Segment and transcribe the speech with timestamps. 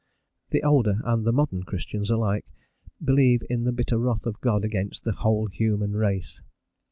[0.49, 2.47] The older and the modern Christians alike
[3.03, 6.41] believe in the bitter wrath of God against "the whole human race."